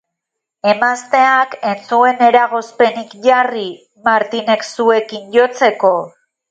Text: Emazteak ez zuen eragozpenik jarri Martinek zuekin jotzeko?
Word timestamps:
Emazteak 0.69 1.53
ez 1.73 1.75
zuen 1.91 2.25
eragozpenik 2.29 3.15
jarri 3.29 3.69
Martinek 4.09 4.69
zuekin 4.75 5.33
jotzeko? 5.41 5.97